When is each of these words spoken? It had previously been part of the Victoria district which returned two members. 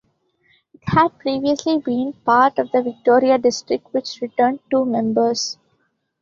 It 0.73 0.81
had 0.87 1.19
previously 1.19 1.77
been 1.77 2.13
part 2.25 2.57
of 2.57 2.71
the 2.71 2.81
Victoria 2.81 3.37
district 3.37 3.93
which 3.93 4.19
returned 4.19 4.59
two 4.71 4.83
members. 4.83 5.59